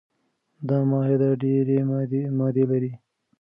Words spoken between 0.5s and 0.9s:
دا